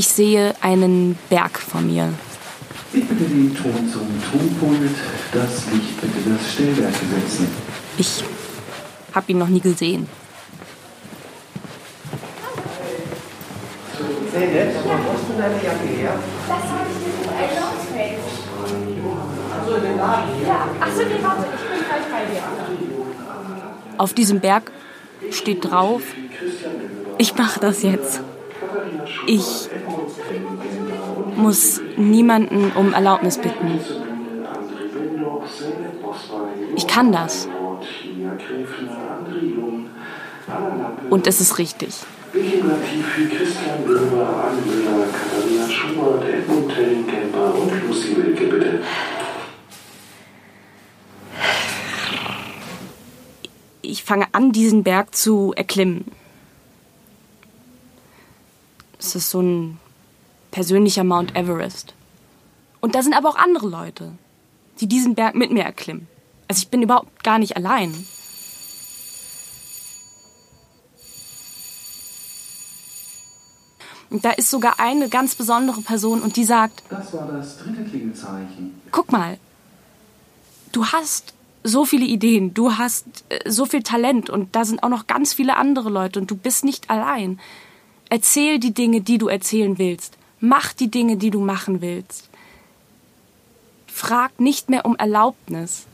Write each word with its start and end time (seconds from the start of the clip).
Ich 0.00 0.06
sehe 0.06 0.54
einen 0.60 1.18
Berg 1.28 1.58
vor 1.58 1.80
mir. 1.80 2.14
Ich 2.92 3.04
bitte 3.04 3.24
den 3.24 3.52
Ton 3.52 3.90
zum 3.92 4.06
Tonpult, 4.30 4.94
das 5.32 5.66
Licht 5.72 6.00
bitte 6.00 6.30
das 6.30 6.52
Stellwerk 6.52 6.94
setzen. 6.94 7.48
Ich 7.96 8.22
habe 9.12 9.32
ihn 9.32 9.38
noch 9.38 9.48
nie 9.48 9.58
gesehen. 9.58 10.08
Zeynep, 14.32 14.74
wo 14.84 14.90
hast 14.90 15.24
du 15.28 15.36
deine 15.36 15.56
Jacke 15.56 15.88
her? 15.88 16.14
Das 16.46 16.62
habe 16.62 16.86
ich 16.92 16.98
dir 17.04 17.12
so 17.24 17.30
ein 17.34 17.50
Laufeld. 17.58 18.20
Achso, 19.58 19.74
in 19.74 19.82
den 19.82 19.96
Laden 19.98 20.34
hier. 20.38 20.46
Ja, 20.46 20.68
achso, 20.80 21.02
nee, 21.02 21.22
warte, 21.22 21.44
ich 21.56 21.60
bin 21.70 21.82
gleich 21.88 22.06
bei 22.12 22.22
dir. 22.32 22.42
Auf 23.98 24.14
diesem 24.14 24.38
Berg 24.38 24.70
steht 25.32 25.64
drauf, 25.64 26.02
ich 27.18 27.34
mache 27.34 27.58
das 27.58 27.82
jetzt. 27.82 28.20
Ich 29.26 29.68
muss 31.38 31.80
niemanden 31.96 32.72
um 32.72 32.92
Erlaubnis 32.92 33.38
bitten. 33.38 33.80
Ich 36.76 36.86
kann 36.86 37.12
das. 37.12 37.48
Und 41.10 41.26
es 41.26 41.40
ist 41.40 41.58
richtig. 41.58 41.94
Ich 53.80 54.04
fange 54.04 54.26
an, 54.32 54.52
diesen 54.52 54.82
Berg 54.82 55.14
zu 55.14 55.54
erklimmen. 55.56 56.04
Es 58.98 59.14
ist 59.14 59.30
so 59.30 59.40
ein 59.40 59.78
persönlicher 60.50 61.04
Mount 61.04 61.36
Everest. 61.36 61.94
Und 62.80 62.94
da 62.94 63.02
sind 63.02 63.14
aber 63.14 63.28
auch 63.30 63.36
andere 63.36 63.68
Leute, 63.68 64.12
die 64.80 64.86
diesen 64.86 65.14
Berg 65.14 65.34
mit 65.34 65.50
mir 65.50 65.64
erklimmen. 65.64 66.06
Also 66.48 66.60
ich 66.62 66.68
bin 66.68 66.82
überhaupt 66.82 67.22
gar 67.24 67.38
nicht 67.38 67.56
allein. 67.56 68.06
Und 74.10 74.24
da 74.24 74.30
ist 74.30 74.50
sogar 74.50 74.80
eine 74.80 75.08
ganz 75.08 75.34
besondere 75.34 75.82
Person 75.82 76.22
und 76.22 76.36
die 76.36 76.44
sagt, 76.44 76.82
Das 76.88 77.12
war 77.12 77.28
das 77.30 77.58
dritte 77.58 77.84
Klingelzeichen. 77.84 78.80
guck 78.90 79.12
mal, 79.12 79.38
du 80.72 80.86
hast 80.86 81.34
so 81.62 81.84
viele 81.84 82.06
Ideen, 82.06 82.54
du 82.54 82.78
hast 82.78 83.04
äh, 83.28 83.50
so 83.50 83.66
viel 83.66 83.82
Talent 83.82 84.30
und 84.30 84.56
da 84.56 84.64
sind 84.64 84.82
auch 84.82 84.88
noch 84.88 85.06
ganz 85.06 85.34
viele 85.34 85.56
andere 85.56 85.90
Leute 85.90 86.20
und 86.20 86.30
du 86.30 86.36
bist 86.36 86.64
nicht 86.64 86.88
allein. 86.88 87.38
Erzähl 88.08 88.58
die 88.58 88.72
Dinge, 88.72 89.02
die 89.02 89.18
du 89.18 89.28
erzählen 89.28 89.76
willst. 89.76 90.16
Mach 90.40 90.72
die 90.72 90.90
Dinge, 90.90 91.16
die 91.16 91.30
du 91.30 91.40
machen 91.40 91.80
willst. 91.80 92.28
Frag 93.86 94.38
nicht 94.38 94.70
mehr 94.70 94.84
um 94.84 94.96
Erlaubnis. 94.96 95.86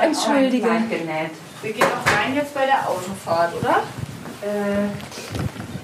Entschuldige. 0.00 0.68
Wir 1.62 1.72
gehen 1.72 1.84
auch 1.84 2.18
rein 2.18 2.34
jetzt 2.34 2.52
bei 2.54 2.66
der 2.66 2.88
Autofahrt, 2.88 3.54
oder? 3.54 3.82
Äh, 4.42 4.88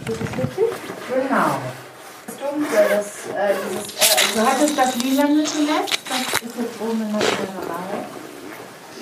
Genau. 0.04 1.58
Das 2.26 2.36
Dunkle, 2.36 2.86
das, 2.90 3.26
äh, 3.36 3.54
dieses, 3.70 3.86
äh, 3.94 4.34
du 4.34 4.46
hattest 4.46 4.78
das 4.78 4.96
lila 4.96 5.26
zuletzt, 5.44 5.98
das 6.08 6.42
ist 6.42 6.56
jetzt 6.56 6.80
oben 6.80 7.02
in 7.02 7.12
der 7.12 7.20
General. 7.20 8.04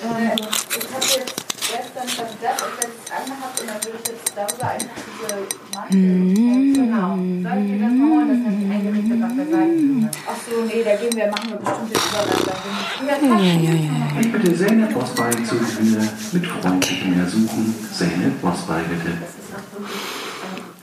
Ähm, 0.02 0.32
ich 0.36 0.94
habe 0.94 1.06
jetzt 1.06 1.39
gestern 1.70 2.06
das 2.06 2.32
das 2.42 2.56
und 2.66 2.74
jetzt 2.82 3.06
angehabt 3.14 3.56
und 3.60 3.66
dann 3.70 3.80
würde 3.84 3.98
ich 4.02 4.08
jetzt 4.10 4.32
darüber 4.34 4.66
einfach 4.70 4.96
diese 5.06 5.30
Maske. 5.70 5.96
Äh, 5.96 6.74
genau. 6.74 7.14
Soll 7.14 7.58
ich 7.62 7.68
dir 7.70 7.78
das 7.78 7.94
mal 7.94 8.08
holen? 8.10 8.28
Das 8.30 8.40
habe 8.44 8.58
ich 8.58 8.70
eingerichtet 8.70 9.18
auf 9.22 9.34
der 9.38 9.48
Seite. 9.50 9.78
Ach 10.26 10.38
so, 10.42 10.54
nee, 10.66 10.82
da 10.82 10.92
gehen 10.96 11.14
wir, 11.14 11.26
machen 11.30 11.48
wir 11.50 11.58
bestimmt 11.62 11.90
den 11.90 12.02
Übergang. 12.10 12.50
Ich 12.98 14.26
Ich 14.26 14.32
bitte 14.32 14.48
Zeynep 14.58 14.92
Bosbay 14.94 15.44
zur 15.44 15.58
Bühne 15.58 16.02
mit 16.32 16.46
freundlichem 16.46 17.20
Ersuchen. 17.20 17.74
Zeynep 17.92 18.40
Bosbay, 18.42 18.82
bitte. 18.90 19.12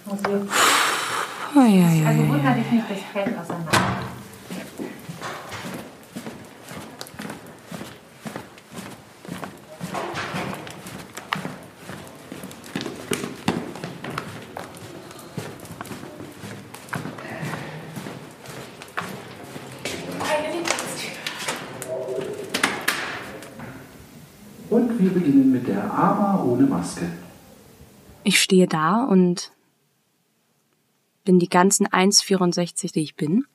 Musik. 0.06 0.52
Also 1.56 2.28
wundert 2.28 2.58
dich 2.58 2.72
nicht, 2.72 2.86
das 2.90 3.00
fällt 3.12 3.38
auseinander. 3.38 3.72
Und 24.70 25.00
wir 25.00 25.10
beginnen 25.12 25.52
mit 25.52 25.67
der 25.78 25.94
Aber 25.94 26.44
ohne 26.44 26.64
Maske. 26.64 27.10
Ich 28.24 28.42
stehe 28.42 28.68
da 28.68 29.04
und 29.04 29.52
bin 31.24 31.40
die 31.40 31.50
ganzen 31.50 31.88
1,64, 31.88 32.94
die 32.94 33.02
ich 33.02 33.16
bin. 33.16 33.46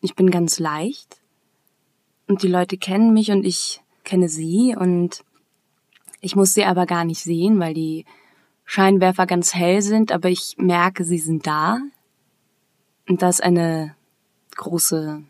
Ich 0.00 0.14
bin 0.14 0.30
ganz 0.30 0.58
leicht 0.58 1.20
und 2.26 2.42
die 2.42 2.48
Leute 2.48 2.76
kennen 2.76 3.12
mich 3.12 3.30
und 3.30 3.44
ich 3.44 3.82
kenne 4.04 4.28
sie 4.28 4.74
und 4.78 5.24
ich 6.20 6.36
muss 6.36 6.54
sie 6.54 6.64
aber 6.64 6.86
gar 6.86 7.04
nicht 7.04 7.22
sehen, 7.22 7.58
weil 7.60 7.74
die 7.74 8.04
Scheinwerfer 8.64 9.26
ganz 9.26 9.54
hell 9.54 9.82
sind, 9.82 10.12
aber 10.12 10.30
ich 10.30 10.56
merke, 10.58 11.04
sie 11.04 11.18
sind 11.18 11.46
da. 11.46 11.78
Und 13.06 13.20
da 13.20 13.28
ist 13.28 13.42
eine 13.42 13.94
große 14.56 15.22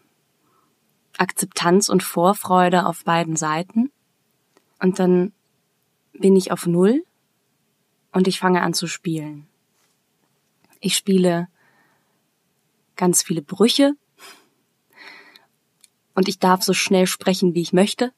Akzeptanz 1.19 1.88
und 1.88 2.03
Vorfreude 2.03 2.86
auf 2.86 3.04
beiden 3.04 3.36
Seiten. 3.36 3.91
Und 4.79 4.99
dann 4.99 5.33
bin 6.12 6.37
ich 6.37 6.53
auf 6.53 6.67
Null 6.67 7.05
und 8.12 8.29
ich 8.29 8.39
fange 8.39 8.62
an 8.62 8.75
zu 8.75 8.87
spielen. 8.87 9.47
Ich 10.81 10.97
spiele 10.97 11.49
ganz 12.97 13.23
viele 13.23 13.43
Brüche 13.43 13.95
und 16.15 16.29
ich 16.29 16.39
darf 16.39 16.63
so 16.63 16.73
schnell 16.73 17.07
sprechen, 17.07 17.55
wie 17.55 17.63
ich 17.63 17.73
möchte. 17.73 18.13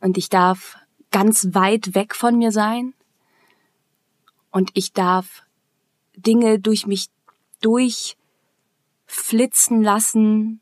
Und 0.00 0.16
ich 0.16 0.28
darf 0.28 0.78
ganz 1.10 1.48
weit 1.54 1.94
weg 1.94 2.14
von 2.14 2.38
mir 2.38 2.52
sein. 2.52 2.94
Und 4.50 4.70
ich 4.74 4.92
darf 4.92 5.42
Dinge 6.14 6.60
durch 6.60 6.86
mich 6.86 7.08
durchflitzen 7.60 9.82
lassen. 9.82 10.60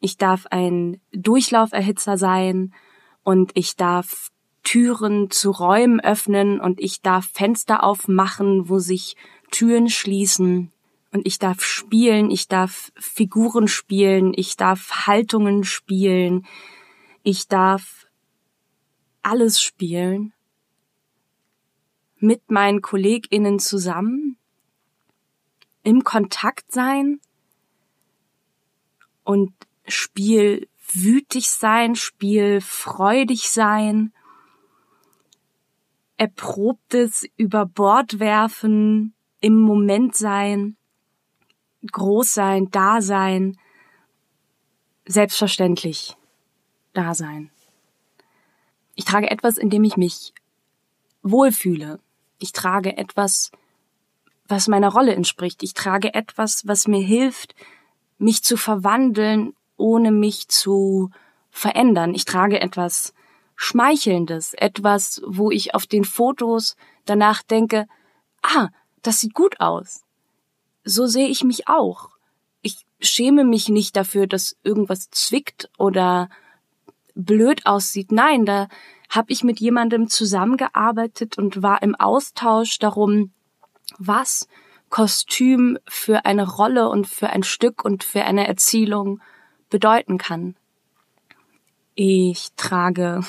Ich 0.00 0.16
darf 0.16 0.46
ein 0.46 1.00
Durchlauferhitzer 1.12 2.16
sein 2.16 2.72
und 3.26 3.50
ich 3.54 3.74
darf 3.74 4.30
Türen 4.62 5.32
zu 5.32 5.50
Räumen 5.50 5.98
öffnen 5.98 6.60
und 6.60 6.80
ich 6.80 7.02
darf 7.02 7.26
Fenster 7.32 7.82
aufmachen, 7.82 8.68
wo 8.68 8.78
sich 8.78 9.16
Türen 9.50 9.90
schließen 9.90 10.70
und 11.10 11.26
ich 11.26 11.40
darf 11.40 11.60
spielen, 11.64 12.30
ich 12.30 12.46
darf 12.46 12.92
Figuren 12.94 13.66
spielen, 13.66 14.32
ich 14.32 14.56
darf 14.56 15.08
Haltungen 15.08 15.64
spielen, 15.64 16.46
ich 17.24 17.48
darf 17.48 18.06
alles 19.22 19.60
spielen 19.60 20.32
mit 22.18 22.48
meinen 22.48 22.80
KollegInnen 22.80 23.58
zusammen, 23.58 24.36
im 25.82 26.04
Kontakt 26.04 26.70
sein 26.70 27.20
und 29.24 29.52
Spiel 29.88 30.68
wütig 30.92 31.50
sein, 31.50 31.94
Spiel 31.94 32.60
freudig 32.60 33.50
sein, 33.50 34.12
erprobtes 36.16 37.26
über 37.36 37.66
Bord 37.66 38.18
werfen, 38.18 39.14
im 39.40 39.60
Moment 39.60 40.16
sein, 40.16 40.76
groß 41.90 42.32
sein, 42.32 42.68
da 42.70 43.00
sein, 43.00 43.58
selbstverständlich 45.06 46.16
da 46.92 47.14
sein. 47.14 47.50
Ich 48.94 49.04
trage 49.04 49.30
etwas, 49.30 49.58
in 49.58 49.70
dem 49.70 49.84
ich 49.84 49.96
mich 49.96 50.32
wohlfühle. 51.22 52.00
Ich 52.38 52.52
trage 52.52 52.96
etwas, 52.96 53.50
was 54.48 54.68
meiner 54.68 54.88
Rolle 54.88 55.14
entspricht. 55.14 55.62
Ich 55.62 55.74
trage 55.74 56.14
etwas, 56.14 56.66
was 56.66 56.88
mir 56.88 57.04
hilft, 57.04 57.54
mich 58.18 58.42
zu 58.42 58.56
verwandeln, 58.56 59.54
ohne 59.76 60.12
mich 60.12 60.48
zu 60.48 61.10
verändern. 61.50 62.14
Ich 62.14 62.24
trage 62.24 62.60
etwas 62.60 63.14
Schmeichelndes, 63.56 64.52
etwas, 64.54 65.22
wo 65.26 65.50
ich 65.50 65.74
auf 65.74 65.86
den 65.86 66.04
Fotos 66.04 66.76
danach 67.06 67.42
denke, 67.42 67.86
ah, 68.42 68.68
das 69.02 69.20
sieht 69.20 69.34
gut 69.34 69.60
aus. 69.60 70.04
So 70.84 71.06
sehe 71.06 71.28
ich 71.28 71.42
mich 71.42 71.68
auch. 71.68 72.10
Ich 72.62 72.84
schäme 73.00 73.44
mich 73.44 73.68
nicht 73.68 73.96
dafür, 73.96 74.26
dass 74.26 74.56
irgendwas 74.62 75.10
zwickt 75.10 75.70
oder 75.78 76.28
blöd 77.14 77.66
aussieht. 77.66 78.12
Nein, 78.12 78.44
da 78.44 78.68
habe 79.08 79.32
ich 79.32 79.42
mit 79.42 79.60
jemandem 79.60 80.08
zusammengearbeitet 80.08 81.38
und 81.38 81.62
war 81.62 81.82
im 81.82 81.94
Austausch 81.94 82.78
darum, 82.78 83.32
was 83.98 84.48
Kostüm 84.90 85.78
für 85.88 86.24
eine 86.24 86.46
Rolle 86.46 86.88
und 86.88 87.06
für 87.06 87.30
ein 87.30 87.42
Stück 87.42 87.84
und 87.84 88.04
für 88.04 88.24
eine 88.24 88.46
Erzählung 88.46 89.20
bedeuten 89.70 90.18
kann. 90.18 90.56
Ich 91.94 92.50
trage 92.56 93.20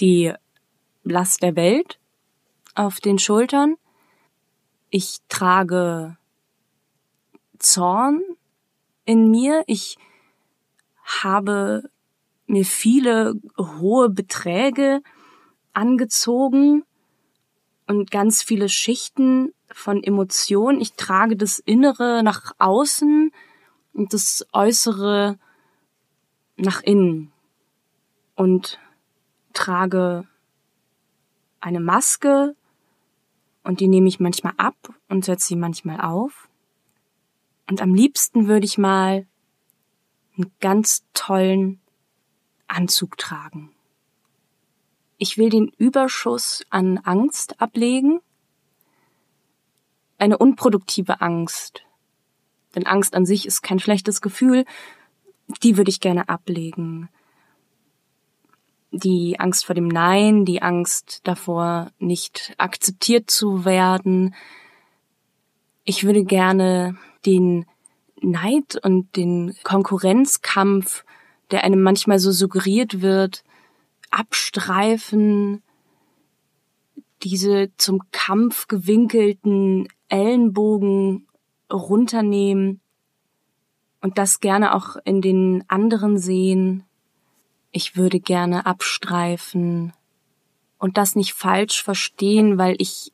die 0.00 0.32
Last 1.02 1.42
der 1.42 1.56
Welt 1.56 1.98
auf 2.74 3.00
den 3.00 3.18
Schultern. 3.18 3.76
Ich 4.90 5.18
trage 5.28 6.16
Zorn 7.58 8.22
in 9.04 9.30
mir. 9.30 9.64
Ich 9.66 9.98
habe 11.04 11.90
mir 12.46 12.64
viele 12.64 13.34
hohe 13.58 14.08
Beträge 14.08 15.02
angezogen 15.72 16.84
und 17.86 18.10
ganz 18.10 18.42
viele 18.42 18.68
Schichten 18.68 19.52
von 19.72 20.02
Emotionen. 20.02 20.80
Ich 20.80 20.94
trage 20.94 21.36
das 21.36 21.58
Innere 21.58 22.22
nach 22.22 22.52
außen 22.58 23.30
und 23.92 24.12
das 24.12 24.46
Äußere 24.52 25.38
nach 26.56 26.82
innen 26.82 27.32
und 28.34 28.78
trage 29.52 30.26
eine 31.60 31.80
Maske 31.80 32.54
und 33.62 33.80
die 33.80 33.88
nehme 33.88 34.08
ich 34.08 34.20
manchmal 34.20 34.54
ab 34.56 34.76
und 35.08 35.24
setze 35.24 35.48
sie 35.48 35.56
manchmal 35.56 36.00
auf. 36.00 36.48
Und 37.68 37.82
am 37.82 37.94
liebsten 37.94 38.46
würde 38.46 38.64
ich 38.64 38.78
mal 38.78 39.26
einen 40.36 40.52
ganz 40.60 41.04
tollen 41.14 41.80
Anzug 42.68 43.16
tragen. 43.16 43.72
Ich 45.18 45.38
will 45.38 45.48
den 45.48 45.68
Überschuss 45.78 46.64
an 46.70 46.98
Angst 46.98 47.60
ablegen. 47.60 48.20
Eine 50.18 50.38
unproduktive 50.38 51.20
Angst. 51.20 51.82
Denn 52.74 52.86
Angst 52.86 53.14
an 53.14 53.24
sich 53.24 53.46
ist 53.46 53.62
kein 53.62 53.78
schlechtes 53.78 54.20
Gefühl. 54.20 54.64
Die 55.62 55.76
würde 55.76 55.90
ich 55.90 56.00
gerne 56.00 56.28
ablegen. 56.28 57.08
Die 58.90 59.38
Angst 59.38 59.66
vor 59.66 59.74
dem 59.74 59.88
Nein, 59.88 60.44
die 60.44 60.62
Angst 60.62 61.20
davor, 61.24 61.90
nicht 61.98 62.54
akzeptiert 62.58 63.30
zu 63.30 63.64
werden. 63.64 64.34
Ich 65.84 66.04
würde 66.04 66.24
gerne 66.24 66.96
den 67.24 67.66
Neid 68.20 68.78
und 68.82 69.16
den 69.16 69.54
Konkurrenzkampf 69.62 71.04
der 71.50 71.64
einem 71.64 71.82
manchmal 71.82 72.18
so 72.18 72.32
suggeriert 72.32 73.02
wird, 73.02 73.44
abstreifen, 74.10 75.62
diese 77.22 77.70
zum 77.76 78.02
Kampf 78.12 78.68
gewinkelten 78.68 79.88
Ellenbogen 80.08 81.26
runternehmen 81.72 82.80
und 84.06 84.18
das 84.18 84.38
gerne 84.38 84.72
auch 84.72 84.94
in 85.04 85.20
den 85.20 85.64
anderen 85.66 86.16
sehen. 86.16 86.84
Ich 87.72 87.96
würde 87.96 88.20
gerne 88.20 88.64
abstreifen 88.64 89.94
und 90.78 90.96
das 90.96 91.16
nicht 91.16 91.32
falsch 91.32 91.82
verstehen, 91.82 92.56
weil 92.56 92.76
ich 92.78 93.12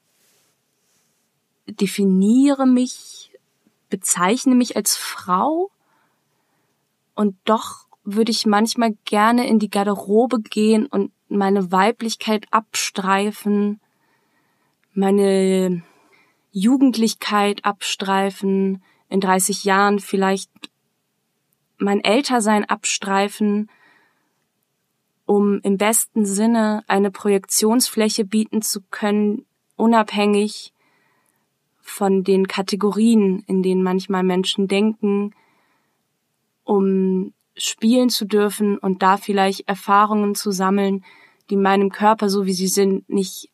definiere 1.67 2.67
mich, 2.67 3.33
bezeichne 3.89 4.55
mich 4.55 4.77
als 4.77 4.99
Frau 4.99 5.71
und 7.15 7.37
doch 7.47 7.87
würde 8.05 8.31
ich 8.31 8.45
manchmal 8.45 8.95
gerne 9.07 9.49
in 9.49 9.59
die 9.59 9.71
Garderobe 9.71 10.43
gehen 10.43 10.85
und 10.85 11.11
meine 11.29 11.73
Weiblichkeit 11.73 12.45
abstreifen, 12.51 13.81
meine 14.93 15.83
Jugendlichkeit 16.51 17.65
abstreifen, 17.65 18.83
in 19.09 19.21
30 19.21 19.65
Jahren 19.65 19.99
vielleicht 20.01 20.51
mein 21.83 22.03
Ältersein 22.03 22.65
abstreifen, 22.65 23.71
um 25.27 25.61
im 25.63 25.77
besten 25.77 26.25
Sinne 26.25 26.85
eine 26.87 27.11
Projektionsfläche 27.11 28.25
bieten 28.25 28.63
zu 28.63 28.81
können, 28.91 29.45
unabhängig 29.77 30.73
von 31.81 32.25
den 32.25 32.47
Kategorien, 32.49 33.43
in 33.47 33.63
denen 33.63 33.83
manchmal 33.83 34.23
Menschen 34.23 34.69
denken, 34.69 35.35
um 36.65 37.33
spielen 37.57 38.09
zu 38.09 38.25
dürfen 38.25 38.79
und 38.79 39.03
da 39.03 39.17
vielleicht 39.17 39.69
Erfahrungen 39.69 40.35
zu 40.35 40.53
sammeln, 40.53 41.05
die 41.51 41.57
meinem 41.57 41.91
Körper, 41.91 42.31
so 42.31 42.47
wie 42.47 42.55
sie 42.55 42.69
sind, 42.69 43.09
nicht 43.11 43.51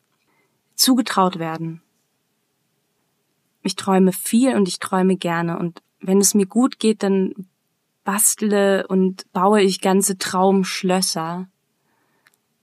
zugetraut 0.75 1.37
werden. 1.37 1.81
Ich 3.61 3.75
träume 3.75 4.13
viel 4.13 4.55
und 4.55 4.67
ich 4.67 4.79
träume 4.79 5.17
gerne 5.17 5.59
und 5.59 5.81
wenn 5.99 6.19
es 6.19 6.33
mir 6.33 6.45
gut 6.45 6.79
geht, 6.79 7.03
dann 7.03 7.48
bastle 8.09 8.87
und 8.87 9.31
baue 9.33 9.61
ich 9.61 9.81
ganze 9.81 10.17
Traumschlösser. 10.17 11.47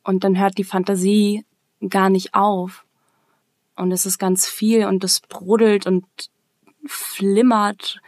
Und 0.02 0.24
dann 0.24 0.36
hört 0.36 0.58
die 0.58 0.64
Fantasie 0.64 1.44
gar 1.88 2.10
nicht 2.10 2.34
auf. 2.34 2.84
Und 3.76 3.92
es 3.92 4.06
ist 4.06 4.18
ganz 4.18 4.48
viel 4.48 4.86
und 4.86 5.04
es 5.04 5.20
brodelt 5.20 5.86
und 5.86 6.04
flimmert. 6.84 8.00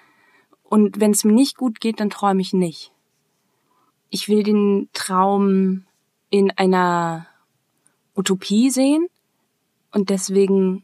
Und 0.65 0.99
wenn 0.99 1.13
es 1.13 1.23
mir 1.23 1.33
nicht 1.33 1.57
gut 1.57 1.79
geht, 1.79 2.01
dann 2.01 2.11
träume 2.11 2.41
ich 2.41 2.55
nicht. 2.55 2.93
Ich 4.11 4.29
will 4.29 4.43
den 4.43 4.89
Traum 4.93 5.85
in 6.31 6.51
einer 6.51 7.29
Utopie 8.17 8.69
sehen. 8.71 9.07
Und 9.93 10.11
deswegen 10.11 10.83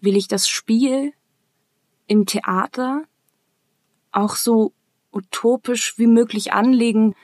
will 0.00 0.16
ich 0.16 0.26
das 0.26 0.48
Spiel 0.48 1.12
im 2.08 2.26
Theater 2.26 3.04
auch 4.10 4.34
so 4.34 4.72
utopisch 5.16 5.98
wie 5.98 6.06
möglich 6.06 6.52
anlegen, 6.52 7.14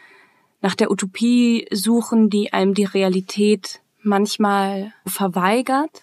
nach 0.60 0.74
der 0.74 0.90
Utopie 0.90 1.66
suchen, 1.72 2.30
die 2.30 2.52
einem 2.52 2.74
die 2.74 2.84
Realität 2.84 3.82
manchmal 4.02 4.92
verweigert 5.06 6.02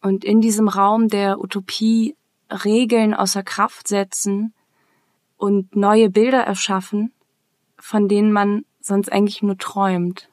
und 0.00 0.24
in 0.24 0.40
diesem 0.40 0.68
Raum 0.68 1.08
der 1.08 1.40
Utopie 1.40 2.16
Regeln 2.50 3.14
außer 3.14 3.42
Kraft 3.42 3.88
setzen 3.88 4.54
und 5.36 5.76
neue 5.76 6.10
Bilder 6.10 6.40
erschaffen, 6.40 7.12
von 7.78 8.08
denen 8.08 8.32
man 8.32 8.64
sonst 8.80 9.10
eigentlich 9.12 9.42
nur 9.42 9.58
träumt. 9.58 10.28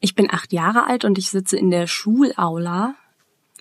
Ich 0.00 0.14
bin 0.14 0.30
acht 0.30 0.52
Jahre 0.52 0.86
alt 0.86 1.04
und 1.04 1.18
ich 1.18 1.30
sitze 1.30 1.56
in 1.56 1.70
der 1.70 1.86
Schulaula 1.86 2.94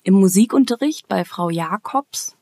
im 0.04 0.14
Musikunterricht 0.16 1.08
bei 1.08 1.26
Frau 1.26 1.50
Jakobs. 1.50 2.37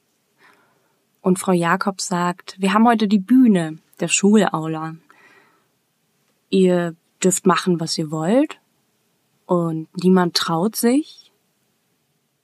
Und 1.26 1.40
Frau 1.40 1.54
Jakobs 1.54 2.06
sagt, 2.06 2.56
wir 2.60 2.72
haben 2.72 2.88
heute 2.88 3.08
die 3.08 3.18
Bühne 3.18 3.80
der 4.00 4.10
Schulaula. 4.10 4.96
Ihr 6.52 6.96
dürft 7.24 7.48
machen, 7.48 7.80
was 7.80 7.98
ihr 7.98 8.12
wollt. 8.12 8.60
Und 9.48 9.88
niemand 9.96 10.36
traut 10.36 10.76
sich. 10.76 11.32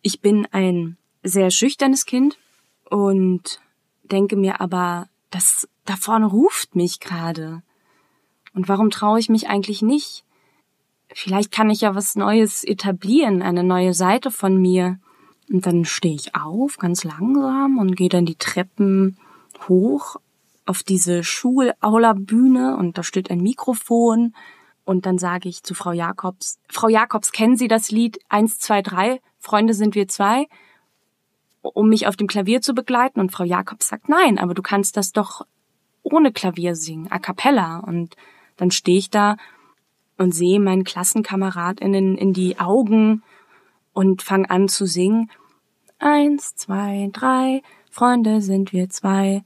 Ich 0.01 0.19
bin 0.19 0.47
ein 0.51 0.97
sehr 1.21 1.51
schüchternes 1.51 2.07
Kind 2.07 2.39
und 2.89 3.61
denke 4.01 4.35
mir 4.35 4.61
aber, 4.61 5.09
das 5.29 5.69
da 5.85 5.95
vorne 5.95 6.25
ruft 6.25 6.75
mich 6.75 6.99
gerade. 6.99 7.61
Und 8.55 8.67
warum 8.67 8.89
traue 8.89 9.19
ich 9.19 9.29
mich 9.29 9.47
eigentlich 9.47 9.83
nicht? 9.83 10.25
Vielleicht 11.13 11.51
kann 11.51 11.69
ich 11.69 11.81
ja 11.81 11.93
was 11.93 12.15
Neues 12.15 12.63
etablieren, 12.63 13.43
eine 13.43 13.63
neue 13.63 13.93
Seite 13.93 14.31
von 14.31 14.57
mir. 14.57 14.99
Und 15.51 15.65
dann 15.65 15.85
stehe 15.85 16.15
ich 16.15 16.35
auf, 16.35 16.77
ganz 16.77 17.03
langsam, 17.03 17.77
und 17.77 17.95
gehe 17.95 18.09
dann 18.09 18.25
die 18.25 18.35
Treppen 18.35 19.17
hoch 19.67 20.15
auf 20.65 20.83
diese 20.83 21.23
Schulaula-Bühne 21.23 22.77
und 22.77 22.97
da 22.97 23.03
steht 23.03 23.29
ein 23.29 23.41
Mikrofon. 23.41 24.33
Und 24.85 25.05
dann 25.05 25.17
sage 25.17 25.49
ich 25.49 25.63
zu 25.63 25.73
Frau 25.73 25.91
Jakobs, 25.91 26.59
Frau 26.69 26.87
Jakobs, 26.87 27.31
kennen 27.31 27.57
Sie 27.57 27.67
das 27.67 27.91
Lied 27.91 28.19
1, 28.29 28.59
2, 28.59 28.81
3, 28.81 29.21
Freunde 29.39 29.73
sind 29.73 29.95
wir 29.95 30.07
zwei? 30.07 30.47
um 31.61 31.89
mich 31.89 32.07
auf 32.07 32.15
dem 32.15 32.27
Klavier 32.27 32.61
zu 32.61 32.73
begleiten. 32.73 33.19
Und 33.19 33.31
Frau 33.31 33.43
Jakobs 33.43 33.87
sagt, 33.87 34.09
nein, 34.09 34.37
aber 34.37 34.53
du 34.53 34.61
kannst 34.61 34.97
das 34.97 35.11
doch 35.11 35.45
ohne 36.03 36.31
Klavier 36.31 36.75
singen, 36.75 37.11
a 37.11 37.19
cappella. 37.19 37.79
Und 37.79 38.15
dann 38.57 38.71
stehe 38.71 38.97
ich 38.97 39.09
da 39.09 39.37
und 40.17 40.33
sehe 40.33 40.59
meinen 40.59 40.83
KlassenkameradInnen 40.83 42.17
in 42.17 42.33
die 42.33 42.59
Augen 42.59 43.23
und 43.93 44.21
fange 44.21 44.49
an 44.49 44.67
zu 44.67 44.85
singen. 44.85 45.29
Eins, 46.01 46.55
zwei, 46.55 47.09
drei, 47.13 47.61
Freunde 47.91 48.41
sind 48.41 48.73
wir 48.73 48.89
zwei. 48.89 49.43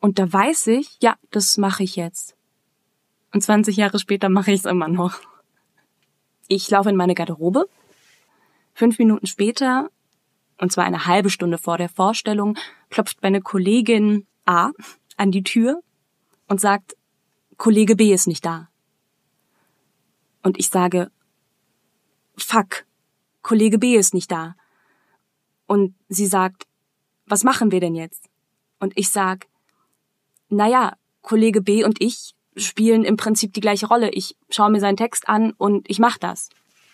Und 0.00 0.18
da 0.18 0.30
weiß 0.32 0.66
ich, 0.66 0.98
ja, 1.00 1.16
das 1.30 1.56
mache 1.56 1.84
ich 1.84 1.94
jetzt. 1.94 2.36
Und 3.32 3.42
20 3.42 3.76
Jahre 3.76 4.00
später 4.00 4.28
mache 4.28 4.50
ich 4.50 4.58
es 4.60 4.64
immer 4.64 4.88
noch. 4.88 5.20
Ich 6.48 6.68
laufe 6.68 6.90
in 6.90 6.96
meine 6.96 7.14
Garderobe. 7.14 7.68
Fünf 8.74 8.98
Minuten 8.98 9.26
später, 9.28 9.88
und 10.58 10.72
zwar 10.72 10.84
eine 10.84 11.06
halbe 11.06 11.30
Stunde 11.30 11.58
vor 11.58 11.78
der 11.78 11.88
Vorstellung, 11.88 12.58
klopft 12.90 13.22
meine 13.22 13.40
Kollegin 13.40 14.26
A 14.46 14.72
an 15.16 15.30
die 15.30 15.44
Tür 15.44 15.80
und 16.48 16.60
sagt, 16.60 16.96
Kollege 17.56 17.94
B 17.94 18.12
ist 18.12 18.26
nicht 18.26 18.44
da. 18.44 18.68
und 20.42 20.58
ich 20.58 20.70
sage, 20.70 21.12
fuck, 22.36 22.84
Kollege 23.42 23.78
B 23.78 23.94
ist 23.94 24.12
nicht 24.12 24.32
da. 24.32 24.56
Und 25.68 25.94
sie 26.08 26.26
sagt, 26.26 26.66
was 27.26 27.44
machen 27.44 27.70
wir 27.70 27.78
denn 27.78 27.94
jetzt? 27.94 28.24
Und 28.80 28.94
ich 28.96 29.10
sag, 29.10 29.46
naja, 30.48 30.96
Kollege 31.22 31.60
B 31.60 31.84
und 31.84 32.00
ich 32.00 32.34
spielen 32.56 33.04
im 33.04 33.16
Prinzip 33.16 33.52
die 33.52 33.60
gleiche 33.60 33.86
Rolle. 33.86 34.10
Ich 34.10 34.34
schaue 34.50 34.70
mir 34.70 34.80
seinen 34.80 34.96
Text 34.96 35.28
an 35.28 35.52
und 35.52 35.88
ich 35.88 35.98
mache 35.98 36.18
das. 36.18 36.48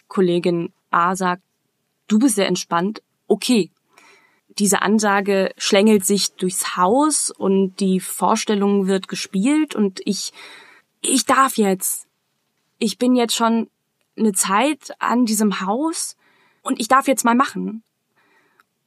Kollegin 0.08 0.72
A 0.90 1.14
sagt, 1.14 1.42
du 2.08 2.18
bist 2.18 2.34
sehr 2.34 2.48
entspannt, 2.48 3.00
okay. 3.28 3.70
Diese 4.58 4.82
Ansage 4.82 5.52
schlängelt 5.56 6.04
sich 6.04 6.32
durchs 6.34 6.76
Haus 6.76 7.30
und 7.30 7.76
die 7.80 8.00
Vorstellung 8.00 8.88
wird 8.88 9.08
gespielt 9.08 9.74
und 9.74 10.00
ich, 10.04 10.32
ich 11.00 11.26
darf 11.26 11.56
jetzt. 11.56 12.06
Ich 12.78 12.98
bin 12.98 13.14
jetzt 13.14 13.34
schon 13.34 13.70
eine 14.16 14.32
Zeit 14.32 14.94
an 14.98 15.26
diesem 15.26 15.60
Haus 15.60 16.16
und 16.62 16.80
ich 16.80 16.88
darf 16.88 17.06
jetzt 17.06 17.24
mal 17.24 17.34
machen. 17.34 17.84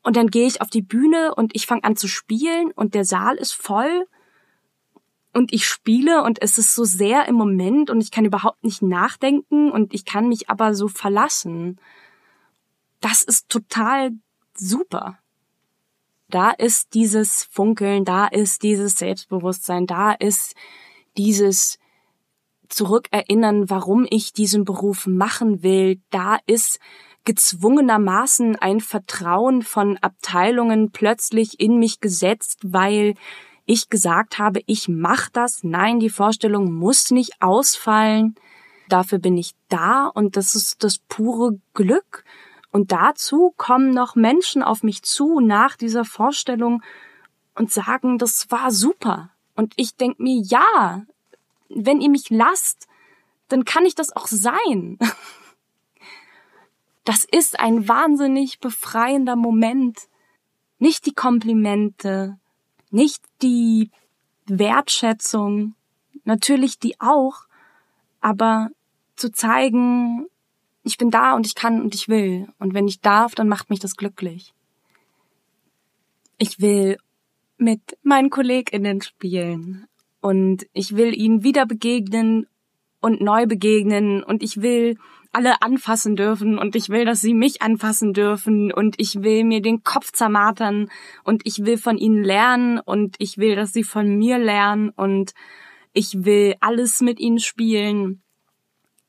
Und 0.08 0.16
dann 0.16 0.28
gehe 0.28 0.48
ich 0.48 0.62
auf 0.62 0.70
die 0.70 0.82
Bühne 0.82 1.36
und 1.36 1.54
ich 1.54 1.66
fange 1.66 1.84
an 1.84 1.98
zu 1.98 2.08
spielen 2.08 2.72
und 2.72 2.94
der 2.94 3.04
Saal 3.04 3.36
ist 3.36 3.52
voll 3.52 4.08
und 5.34 5.52
ich 5.52 5.68
spiele 5.68 6.24
und 6.24 6.42
es 6.42 6.58
ist 6.58 6.76
so 6.76 6.86
sehr 6.86 7.28
im 7.28 7.36
Moment 7.36 7.90
und 7.90 8.00
ich 8.00 8.10
kann 8.10 8.24
überhaupt 8.24 8.64
nicht 8.64 8.82
nachdenken 8.82 9.70
und 9.70 9.94
ich 9.94 10.06
kann 10.06 10.30
mich 10.30 10.50
aber 10.50 10.76
so 10.76 10.88
verlassen. 10.88 11.78
Das 13.02 13.22
ist 13.22 13.50
total 13.50 14.12
super. 14.54 15.20
Da 16.30 16.52
ist 16.52 16.94
dieses 16.94 17.44
Funkeln, 17.44 18.06
da 18.06 18.28
ist 18.28 18.64
dieses 18.64 18.96
Selbstbewusstsein, 18.96 19.88
da 19.88 20.14
ist 20.14 20.56
dieses 21.18 21.80
Zurückerinnern, 22.70 23.70
warum 23.70 24.08
ich 24.10 24.32
diesen 24.32 24.64
Beruf 24.64 25.06
machen 25.06 25.64
will, 25.64 26.00
da 26.12 26.38
ist 26.46 26.80
gezwungenermaßen 27.28 28.56
ein 28.56 28.80
Vertrauen 28.80 29.62
von 29.62 29.98
Abteilungen 29.98 30.92
plötzlich 30.92 31.60
in 31.60 31.78
mich 31.78 32.00
gesetzt, 32.00 32.60
weil 32.64 33.16
ich 33.66 33.90
gesagt 33.90 34.40
habe, 34.40 34.62
ich 34.66 34.88
mach 34.88 35.28
das. 35.28 35.62
Nein, 35.66 36.00
die 36.00 36.10
Vorstellung 36.10 36.72
muss 36.72 37.12
nicht 37.12 37.42
ausfallen. 37.42 38.36
Dafür 38.88 39.20
bin 39.20 39.38
ich 39.38 39.56
da 39.68 40.08
und 40.08 40.38
das 40.38 40.56
ist 40.56 40.86
das 40.86 41.00
pure 41.00 41.60
Glück. 41.74 42.24
Und 42.72 42.94
dazu 42.94 43.54
kommen 43.58 43.92
noch 43.92 44.16
Menschen 44.16 44.64
auf 44.64 44.82
mich 44.82 45.04
zu 45.04 45.42
nach 45.42 45.76
dieser 45.76 46.06
Vorstellung 46.06 46.82
und 47.56 47.74
sagen, 47.74 48.18
das 48.20 48.50
war 48.52 48.72
super. 48.72 49.32
Und 49.54 49.74
ich 49.76 49.98
denk 49.98 50.18
mir, 50.22 50.42
ja, 50.42 51.02
wenn 51.68 52.00
ihr 52.00 52.10
mich 52.10 52.30
lasst, 52.30 52.88
dann 53.50 53.66
kann 53.66 53.86
ich 53.86 53.96
das 53.96 54.16
auch 54.16 54.28
sein. 54.28 54.98
Das 57.08 57.24
ist 57.24 57.58
ein 57.58 57.88
wahnsinnig 57.88 58.60
befreiender 58.60 59.38
Moment. 59.38 59.98
Nicht 60.78 61.06
die 61.06 61.14
Komplimente, 61.14 62.38
nicht 62.92 63.24
die 63.42 63.92
Wertschätzung, 64.46 65.74
natürlich 66.26 66.80
die 66.80 67.00
auch, 67.00 67.46
aber 68.20 68.72
zu 69.16 69.32
zeigen, 69.32 70.28
ich 70.84 70.98
bin 70.98 71.10
da 71.10 71.34
und 71.34 71.46
ich 71.48 71.56
kann 71.56 71.82
und 71.82 71.96
ich 71.96 72.10
will. 72.10 72.50
Und 72.60 72.74
wenn 72.74 72.90
ich 72.90 73.00
darf, 73.00 73.36
dann 73.36 73.48
macht 73.48 73.70
mich 73.70 73.80
das 73.80 73.96
glücklich. 73.96 74.54
Ich 76.38 76.60
will 76.60 76.98
mit 77.58 77.98
meinen 78.04 78.30
KollegInnen 78.30 79.02
spielen 79.02 79.88
und 80.20 80.68
ich 80.74 80.98
will 80.98 81.18
ihnen 81.18 81.42
wieder 81.42 81.66
begegnen 81.66 82.48
und 83.00 83.22
neu 83.22 83.46
begegnen 83.46 84.24
und 84.24 84.44
ich 84.44 84.62
will 84.62 84.98
alle 85.34 85.62
anfassen 85.62 86.16
dürfen 86.16 86.58
und 86.58 86.76
ich 86.76 86.90
will, 86.90 87.06
dass 87.06 87.22
sie 87.22 87.34
mich 87.34 87.62
anfassen 87.62 88.14
dürfen 88.14 88.72
und 88.72 88.96
ich 88.98 89.22
will 89.22 89.44
mir 89.44 89.62
den 89.62 89.84
Kopf 89.84 90.12
zermartern 90.12 90.90
und 91.24 91.44
ich 91.46 91.66
will 91.66 91.78
von 91.78 91.98
ihnen 91.98 92.24
lernen 92.24 92.80
und 92.80 93.16
ich 93.20 93.38
will, 93.38 93.56
dass 93.56 93.74
sie 93.74 93.84
von 93.84 94.18
mir 94.18 94.40
lernen 94.40 94.90
und 94.90 95.34
ich 95.94 96.26
will 96.26 96.56
alles 96.60 97.02
mit 97.02 97.20
ihnen 97.20 97.40
spielen. 97.40 98.22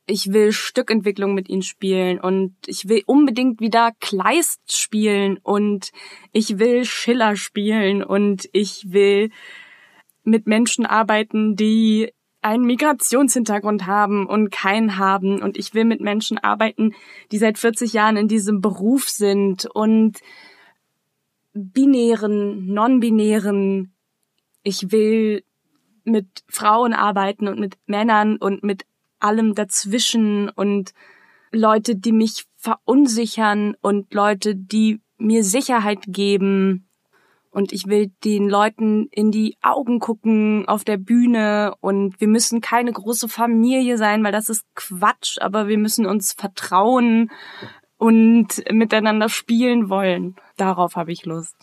Ich 0.07 0.33
will 0.33 0.53
Stückentwicklung 0.53 1.35
mit 1.35 1.49
ihnen 1.51 1.63
spielen 1.63 2.19
und 2.19 2.57
ich 2.67 2.89
will 2.89 3.03
unbedingt 3.07 3.61
wieder 3.61 3.93
Kleist 4.01 4.77
spielen 4.77 5.39
und 5.43 5.91
ich 6.33 6.59
will 6.59 6.85
Schiller 6.85 7.37
spielen 7.37 8.03
und 8.03 8.49
ich 8.53 8.91
will 8.91 9.31
mit 10.25 10.47
Menschen 10.47 10.87
arbeiten, 10.87 11.57
die 11.57 12.13
einen 12.41 12.65
Migrationshintergrund 12.65 13.87
haben 13.87 14.27
und 14.27 14.51
keinen 14.51 14.99
haben. 14.99 15.43
Und 15.43 15.57
ich 15.57 15.75
will 15.75 15.85
mit 15.85 16.01
Menschen 16.01 16.39
arbeiten, 16.39 16.95
die 17.33 17.39
seit 17.39 17.59
40 17.59 17.93
Jahren 17.93 18.17
in 18.17 18.29
diesem 18.29 18.61
Beruf 18.61 19.09
sind 19.09 19.67
und 19.67 20.19
binären, 21.53 22.67
non-binären. 22.67 23.93
Ich 24.63 24.93
will 24.93 25.45
mit 26.05 26.27
Frauen 26.49 26.93
arbeiten 26.93 27.49
und 27.49 27.59
mit 27.59 27.77
Männern 27.87 28.37
und 28.37 28.63
mit 28.63 28.85
allem 29.21 29.55
dazwischen 29.55 30.49
und 30.49 30.95
Leute, 31.51 31.97
die 31.97 32.13
mich 32.13 32.47
verunsichern 32.57 33.75
und 33.81 34.13
Leute, 34.15 34.55
die 34.55 35.01
mir 35.19 35.45
Sicherheit 35.45 36.05
geben 36.07 36.88
und 37.59 37.73
ich 37.73 37.89
will 37.89 38.13
den 38.23 38.49
Leuten 38.49 39.09
in 39.11 39.33
die 39.33 39.57
Augen 39.63 39.99
gucken 39.99 40.69
auf 40.69 40.85
der 40.85 40.97
Bühne 40.97 41.75
und 41.81 42.21
wir 42.21 42.29
müssen 42.29 42.61
keine 42.61 42.93
große 42.93 43.29
Familie 43.29 43.99
sein, 43.99 44.23
weil 44.23 44.31
das 44.31 44.49
ist 44.49 44.65
Quatsch, 44.77 45.39
aber 45.41 45.67
wir 45.67 45.77
müssen 45.77 46.07
uns 46.07 46.35
vertrauen 46.35 47.33
und 47.97 48.63
miteinander 48.71 49.29
spielen 49.29 49.91
wollen. 49.91 50.37
Darauf 50.57 50.95
habe 50.95 51.11
ich 51.11 51.27
Lust. 51.27 51.57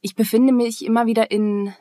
Ich 0.00 0.14
befinde 0.14 0.52
mich 0.52 0.84
immer 0.84 1.06
wieder 1.06 1.32
in 1.32 1.74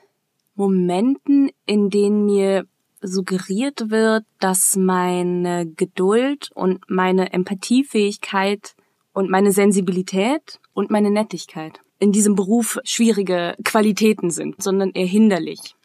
Momenten, 0.55 1.51
in 1.67 1.91
denen 1.91 2.25
mir 2.25 2.65
suggeriert 3.01 3.91
wird, 3.91 4.25
dass 4.39 4.75
meine 4.75 5.67
Geduld 5.67 6.49
und 6.55 6.89
meine 6.89 7.33
Empathiefähigkeit 7.33 8.75
und 9.13 9.29
meine 9.29 9.51
Sensibilität 9.51 10.59
und 10.73 10.91
meine 10.91 11.11
Nettigkeit 11.11 11.79
in 11.99 12.11
diesem 12.11 12.35
Beruf 12.35 12.79
schwierige 12.83 13.55
Qualitäten 13.63 14.29
sind, 14.29 14.61
sondern 14.61 14.91
eher 14.91 15.05
hinderlich. 15.05 15.75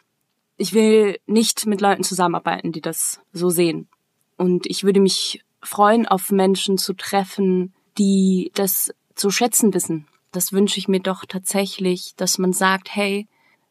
Ich 0.57 0.73
will 0.73 1.17
nicht 1.27 1.65
mit 1.65 1.79
Leuten 1.79 2.03
zusammenarbeiten, 2.03 2.73
die 2.73 2.81
das 2.81 3.21
so 3.31 3.49
sehen. 3.49 3.87
Und 4.35 4.65
ich 4.65 4.83
würde 4.83 4.99
mich 4.99 5.41
freuen, 5.61 6.05
auf 6.05 6.31
Menschen 6.31 6.77
zu 6.77 6.93
treffen, 6.93 7.73
die 7.97 8.51
das 8.53 8.93
zu 9.15 9.31
schätzen 9.31 9.73
wissen. 9.73 10.07
Das 10.31 10.51
wünsche 10.51 10.79
ich 10.79 10.89
mir 10.89 10.99
doch 10.99 11.25
tatsächlich, 11.25 12.15
dass 12.17 12.37
man 12.37 12.51
sagt, 12.51 12.93
hey, 12.93 13.27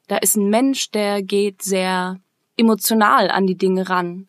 da 0.07 0.17
ist 0.17 0.37
ein 0.37 0.49
Mensch, 0.49 0.91
der 0.91 1.23
geht 1.23 1.61
sehr 1.61 2.19
emotional 2.57 3.31
an 3.31 3.47
die 3.47 3.57
Dinge 3.57 3.91
ran. 3.91 4.29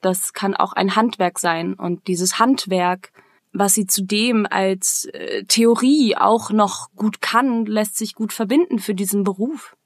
Das 0.00 0.32
kann 0.32 0.54
auch 0.54 0.72
ein 0.72 0.94
Handwerk 0.94 1.38
sein. 1.38 1.74
Und 1.74 2.06
dieses 2.06 2.38
Handwerk 2.38 3.12
was 3.52 3.74
sie 3.74 3.86
zudem 3.86 4.46
als 4.48 5.06
äh, 5.06 5.44
Theorie 5.44 6.16
auch 6.16 6.50
noch 6.50 6.90
gut 6.94 7.20
kann, 7.20 7.66
lässt 7.66 7.96
sich 7.96 8.14
gut 8.14 8.32
verbinden 8.32 8.78
für 8.78 8.94
diesen 8.94 9.24
Beruf. 9.24 9.76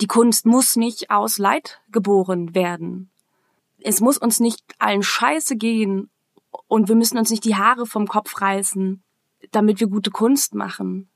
Die 0.00 0.06
Kunst 0.06 0.46
muss 0.46 0.76
nicht 0.76 1.10
aus 1.10 1.38
Leid 1.38 1.80
geboren 1.90 2.54
werden. 2.54 3.10
Es 3.80 4.00
muss 4.00 4.18
uns 4.18 4.40
nicht 4.40 4.62
allen 4.78 5.02
Scheiße 5.02 5.56
gehen 5.56 6.10
und 6.68 6.88
wir 6.88 6.96
müssen 6.96 7.18
uns 7.18 7.30
nicht 7.30 7.44
die 7.44 7.56
Haare 7.56 7.86
vom 7.86 8.06
Kopf 8.06 8.40
reißen, 8.40 9.02
damit 9.50 9.80
wir 9.80 9.88
gute 9.88 10.10
Kunst 10.10 10.54
machen. 10.54 11.08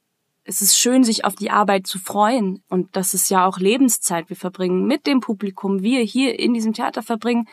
Es 0.45 0.63
ist 0.63 0.79
schön, 0.79 1.05
sich 1.05 1.25
auf 1.25 1.35
die 1.35 1.51
Arbeit 1.51 1.87
zu 1.87 1.99
freuen 1.99 2.63
und 2.69 2.95
das 2.97 3.15
ist 3.15 3.31
ja 3.31 3.47
auch 3.47 3.59
Lebenszeit. 3.59 4.29
Wir 4.29 4.37
verbringen 4.37 4.87
mit 4.87 5.07
dem 5.07 5.21
Publikum, 5.21 5.83
wir 5.83 6.03
hier 6.03 6.39
in 6.39 6.55
diesem 6.55 6.73
Theater 6.73 7.03
verbringen 7.03 7.49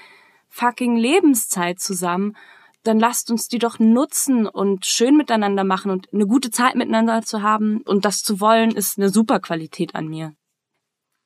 fucking 0.50 0.96
Lebenszeit 0.96 1.80
zusammen 1.80 2.38
dann 2.84 3.00
lasst 3.00 3.32
uns 3.32 3.48
die 3.48 3.60
doch 3.60 3.80
nutzen 3.80 4.46
und 4.46 4.86
schön 4.86 5.16
miteinander 5.16 5.64
machen 5.64 5.90
und 5.90 6.14
eine 6.14 6.28
gute 6.28 6.52
Zeit 6.52 6.76
miteinander 6.76 7.22
zu 7.22 7.42
haben 7.42 7.82
und 7.82 8.06
das 8.06 8.24
zu 8.24 8.40
wollen, 8.40 8.72
ist 8.72 8.98
eine 8.98 9.10
super 9.10 9.40
Qualität 9.40 9.96
an 9.96 10.08
mir. 10.08 10.36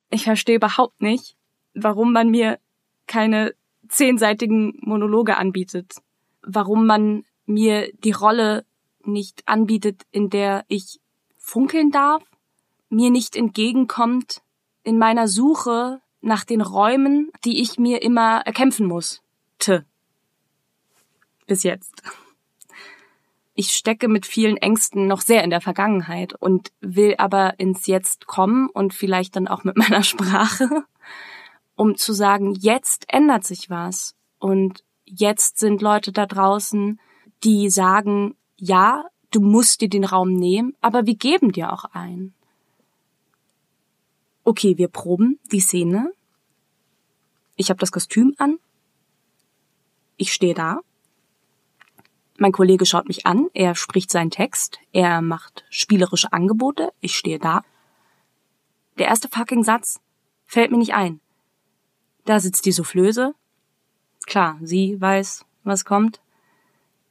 Ich 0.10 0.24
verstehe 0.24 0.56
überhaupt 0.56 1.02
nicht, 1.02 1.36
warum 1.74 2.14
man 2.14 2.30
mir 2.30 2.60
keine 3.08 3.56
zehnseitigen 3.90 4.78
Monologe 4.82 5.38
anbietet, 5.38 5.96
warum 6.42 6.86
man 6.86 7.26
mir 7.46 7.92
die 8.04 8.12
Rolle 8.12 8.66
nicht 9.04 9.48
anbietet, 9.48 10.04
in 10.12 10.30
der 10.30 10.66
ich 10.68 11.00
funkeln 11.38 11.92
darf, 11.92 12.24
mir 12.90 13.10
nicht 13.10 13.36
entgegenkommt 13.36 14.42
in 14.84 14.98
meiner 14.98 15.28
Suche 15.28 16.02
nach 16.22 16.44
den 16.44 16.62
Räumen, 16.62 17.32
die 17.46 17.62
ich 17.62 17.80
mir 17.80 18.02
immer 18.02 18.42
erkämpfen 18.46 18.86
muss. 18.86 19.22
T 19.60 19.82
bis 21.48 21.64
jetzt. 21.64 22.04
Ich 23.56 23.74
stecke 23.74 24.08
mit 24.08 24.28
vielen 24.28 24.58
Ängsten 24.58 25.08
noch 25.08 25.22
sehr 25.22 25.44
in 25.44 25.50
der 25.50 25.62
Vergangenheit 25.62 26.34
und 26.34 26.72
will 26.80 27.16
aber 27.18 27.60
ins 27.60 27.88
Jetzt 27.88 28.28
kommen 28.28 28.70
und 28.70 28.94
vielleicht 28.94 29.36
dann 29.36 29.48
auch 29.48 29.64
mit 29.64 29.78
meiner 29.78 30.04
Sprache. 30.04 30.84
um 31.76 31.96
zu 31.96 32.12
sagen, 32.12 32.54
jetzt 32.54 33.06
ändert 33.08 33.46
sich 33.46 33.70
was 33.70 34.16
und 34.40 34.84
jetzt 35.06 35.60
sind 35.60 35.82
Leute 35.82 36.12
da 36.12 36.26
draußen, 36.26 37.00
die 37.44 37.70
sagen, 37.70 38.36
ja, 38.58 39.06
du 39.32 39.42
musst 39.42 39.82
dir 39.82 39.90
den 39.90 40.04
Raum 40.04 40.34
nehmen, 40.34 40.76
aber 40.82 41.06
wir 41.06 41.16
geben 41.16 41.52
dir 41.52 41.72
auch 41.72 41.86
ein. 41.94 42.34
Okay, 44.44 44.78
wir 44.78 44.88
proben 44.88 45.40
die 45.52 45.60
Szene. 45.60 46.12
Ich 47.56 47.70
habe 47.70 47.80
das 47.80 47.92
Kostüm 47.92 48.34
an. 48.38 48.58
Ich 50.16 50.34
stehe 50.34 50.54
da. 50.54 50.80
Mein 52.40 52.52
Kollege 52.52 52.86
schaut 52.86 53.08
mich 53.08 53.26
an, 53.26 53.48
er 53.56 53.74
spricht 53.74 54.12
seinen 54.12 54.30
Text, 54.30 54.80
er 54.94 55.22
macht 55.22 55.66
spielerische 55.70 56.32
Angebote, 56.32 56.94
ich 57.02 57.16
stehe 57.16 57.40
da. 57.40 57.64
Der 59.00 59.08
erste 59.08 59.28
fucking 59.28 59.64
Satz 59.64 60.00
fällt 60.46 60.70
mir 60.70 60.78
nicht 60.78 60.94
ein. 60.94 61.20
Da 62.26 62.40
sitzt 62.40 62.66
die 62.66 62.72
Soufflöse. 62.72 63.34
Klar, 64.28 64.60
sie 64.62 65.02
weiß, 65.02 65.46
was 65.64 65.84
kommt. 65.84 66.22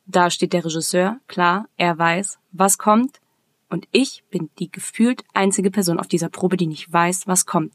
Da 0.06 0.30
steht 0.30 0.52
der 0.52 0.64
Regisseur, 0.64 1.18
klar, 1.26 1.68
er 1.76 1.99
weiß, 1.99 2.38
was 2.52 2.78
kommt. 2.78 3.21
Und 3.68 3.88
ich 3.90 4.23
bin 4.30 4.50
die 4.61 4.71
gefühlt 4.71 5.25
einzige 5.35 5.73
Person 5.73 5.99
auf 5.99 6.06
dieser 6.06 6.28
Probe, 6.28 6.56
die 6.56 6.68
nicht 6.68 6.92
weiß, 6.92 7.26
was 7.26 7.47
kommt. 7.47 7.75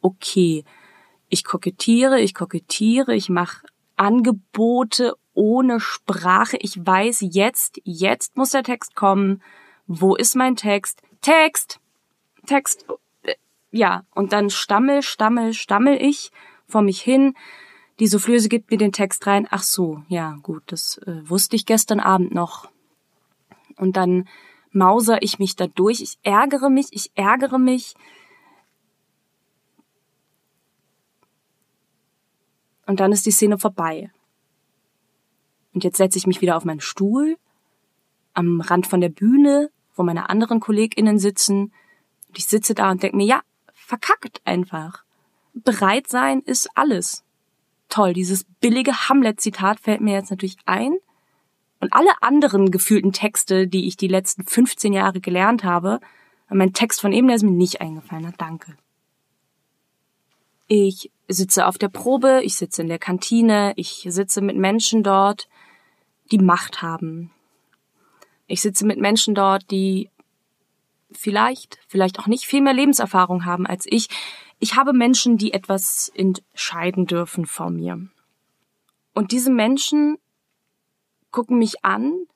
Okay, 0.00 0.64
ich 1.28 1.44
kokettiere, 1.44 2.20
ich 2.20 2.34
kokettiere, 2.34 3.14
ich 3.14 3.28
mache 3.28 3.66
Angebote 3.96 5.16
ohne 5.38 5.78
Sprache. 5.78 6.56
Ich 6.60 6.84
weiß 6.84 7.20
jetzt, 7.20 7.80
jetzt 7.84 8.36
muss 8.36 8.50
der 8.50 8.64
Text 8.64 8.96
kommen. 8.96 9.40
Wo 9.86 10.16
ist 10.16 10.34
mein 10.34 10.56
Text? 10.56 11.00
Text! 11.22 11.78
Text! 12.44 12.86
Ja, 13.70 14.04
und 14.16 14.32
dann 14.32 14.50
stammel, 14.50 15.02
stammel, 15.02 15.54
stammel 15.54 16.02
ich 16.02 16.32
vor 16.66 16.82
mich 16.82 17.00
hin. 17.00 17.34
Die 18.00 18.08
Soufflöse 18.08 18.48
gibt 18.48 18.72
mir 18.72 18.78
den 18.78 18.90
Text 18.90 19.28
rein. 19.28 19.46
Ach 19.48 19.62
so, 19.62 20.02
ja, 20.08 20.36
gut, 20.42 20.64
das 20.66 20.98
äh, 20.98 21.20
wusste 21.28 21.54
ich 21.54 21.66
gestern 21.66 22.00
Abend 22.00 22.34
noch. 22.34 22.68
Und 23.76 23.96
dann 23.96 24.28
mauser 24.72 25.22
ich 25.22 25.38
mich 25.38 25.54
da 25.54 25.68
durch. 25.68 26.00
Ich 26.00 26.18
ärgere 26.24 26.68
mich, 26.68 26.88
ich 26.90 27.12
ärgere 27.14 27.58
mich. 27.58 27.94
Und 32.86 32.98
dann 32.98 33.12
ist 33.12 33.24
die 33.24 33.30
Szene 33.30 33.56
vorbei. 33.56 34.10
Und 35.78 35.84
jetzt 35.84 35.98
setze 35.98 36.18
ich 36.18 36.26
mich 36.26 36.40
wieder 36.40 36.56
auf 36.56 36.64
meinen 36.64 36.80
Stuhl 36.80 37.36
am 38.34 38.60
Rand 38.60 38.88
von 38.88 39.00
der 39.00 39.10
Bühne, 39.10 39.70
wo 39.94 40.02
meine 40.02 40.28
anderen 40.28 40.58
KollegInnen 40.58 41.20
sitzen. 41.20 41.72
Und 42.26 42.36
ich 42.36 42.46
sitze 42.46 42.74
da 42.74 42.90
und 42.90 43.00
denke 43.00 43.16
mir, 43.16 43.26
ja, 43.26 43.42
verkackt 43.74 44.40
einfach. 44.44 45.04
Bereit 45.54 46.08
sein 46.08 46.40
ist 46.40 46.68
alles. 46.74 47.22
Toll, 47.88 48.12
dieses 48.12 48.42
billige 48.58 49.08
Hamlet-Zitat 49.08 49.78
fällt 49.78 50.00
mir 50.00 50.14
jetzt 50.14 50.32
natürlich 50.32 50.56
ein. 50.66 50.96
Und 51.78 51.92
alle 51.92 52.10
anderen 52.22 52.72
gefühlten 52.72 53.12
Texte, 53.12 53.68
die 53.68 53.86
ich 53.86 53.96
die 53.96 54.08
letzten 54.08 54.44
15 54.44 54.92
Jahre 54.92 55.20
gelernt 55.20 55.62
habe, 55.62 56.00
mein 56.48 56.72
Text 56.72 57.00
von 57.00 57.12
eben, 57.12 57.28
der 57.28 57.36
ist 57.36 57.44
mir 57.44 57.52
nicht 57.52 57.80
eingefallen. 57.80 58.24
Na, 58.24 58.32
danke. 58.36 58.76
Ich 60.66 61.12
sitze 61.28 61.68
auf 61.68 61.78
der 61.78 61.88
Probe, 61.88 62.40
ich 62.42 62.56
sitze 62.56 62.82
in 62.82 62.88
der 62.88 62.98
Kantine, 62.98 63.74
ich 63.76 64.04
sitze 64.08 64.40
mit 64.40 64.56
Menschen 64.56 65.04
dort, 65.04 65.48
die 66.30 66.38
Macht 66.38 66.82
haben. 66.82 67.30
Ich 68.46 68.62
sitze 68.62 68.86
mit 68.86 68.98
Menschen 68.98 69.34
dort, 69.34 69.70
die 69.70 70.10
vielleicht, 71.10 71.78
vielleicht 71.88 72.18
auch 72.18 72.26
nicht 72.26 72.46
viel 72.46 72.60
mehr 72.60 72.74
Lebenserfahrung 72.74 73.44
haben 73.44 73.66
als 73.66 73.86
ich. 73.88 74.08
Ich 74.58 74.76
habe 74.76 74.92
Menschen, 74.92 75.38
die 75.38 75.52
etwas 75.52 76.10
entscheiden 76.14 77.06
dürfen 77.06 77.46
vor 77.46 77.70
mir. 77.70 78.08
Und 79.14 79.32
diese 79.32 79.50
Menschen 79.50 80.18
gucken 81.30 81.58
mich 81.58 81.84
an 81.84 82.26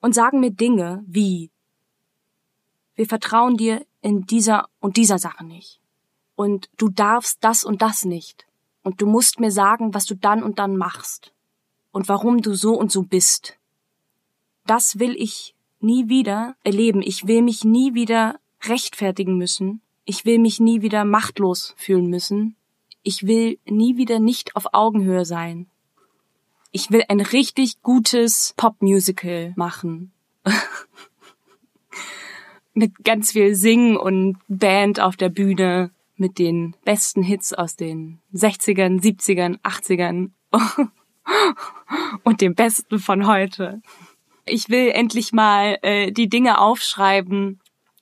und 0.00 0.14
sagen 0.14 0.40
mir 0.40 0.50
Dinge 0.50 1.04
wie, 1.06 1.50
wir 2.94 3.06
vertrauen 3.06 3.56
dir 3.56 3.86
in 4.00 4.26
dieser 4.26 4.68
und 4.80 4.96
dieser 4.96 5.18
Sache 5.18 5.44
nicht. 5.44 5.80
Und 6.34 6.68
du 6.76 6.88
darfst 6.88 7.42
das 7.42 7.64
und 7.64 7.82
das 7.82 8.04
nicht. 8.04 8.46
Und 8.82 9.00
du 9.00 9.06
musst 9.06 9.40
mir 9.40 9.50
sagen, 9.50 9.94
was 9.94 10.04
du 10.06 10.14
dann 10.14 10.42
und 10.42 10.58
dann 10.58 10.76
machst. 10.76 11.32
Und 11.98 12.08
warum 12.08 12.42
du 12.42 12.54
so 12.54 12.74
und 12.74 12.92
so 12.92 13.02
bist. 13.02 13.58
Das 14.66 15.00
will 15.00 15.16
ich 15.18 15.56
nie 15.80 16.08
wieder 16.08 16.54
erleben. 16.62 17.02
Ich 17.02 17.26
will 17.26 17.42
mich 17.42 17.64
nie 17.64 17.92
wieder 17.92 18.38
rechtfertigen 18.62 19.36
müssen. 19.36 19.80
Ich 20.04 20.24
will 20.24 20.38
mich 20.38 20.60
nie 20.60 20.80
wieder 20.80 21.04
machtlos 21.04 21.74
fühlen 21.76 22.06
müssen. 22.06 22.54
Ich 23.02 23.26
will 23.26 23.58
nie 23.68 23.96
wieder 23.96 24.20
nicht 24.20 24.54
auf 24.54 24.66
Augenhöhe 24.74 25.24
sein. 25.24 25.66
Ich 26.70 26.92
will 26.92 27.02
ein 27.08 27.20
richtig 27.20 27.82
gutes 27.82 28.54
Popmusical 28.56 29.52
machen. 29.56 30.12
mit 32.74 33.02
ganz 33.02 33.32
viel 33.32 33.56
Singen 33.56 33.96
und 33.96 34.38
Band 34.46 35.00
auf 35.00 35.16
der 35.16 35.30
Bühne, 35.30 35.90
mit 36.14 36.38
den 36.38 36.76
besten 36.84 37.24
Hits 37.24 37.54
aus 37.54 37.74
den 37.74 38.20
60ern, 38.32 39.02
70ern, 39.02 39.58
80ern 39.62 40.30
und 42.22 42.40
dem 42.40 42.54
Besten 42.54 42.98
von 42.98 43.26
heute. 43.26 43.80
Ich 44.44 44.68
will 44.68 44.88
endlich 44.88 45.32
mal 45.32 45.78
äh, 45.82 46.10
die 46.10 46.28
Dinge 46.28 46.60
aufschreiben, 46.60 47.60